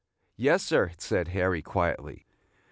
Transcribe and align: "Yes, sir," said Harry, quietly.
"Yes, 0.35 0.63
sir," 0.63 0.93
said 0.97 1.27
Harry, 1.27 1.61
quietly. 1.61 2.25